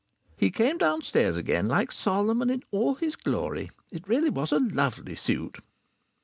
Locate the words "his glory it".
2.95-4.07